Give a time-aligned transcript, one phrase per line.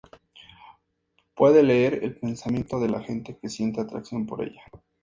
[1.35, 4.63] Puede leer el pensamiento de la gente que siente atracción por ella.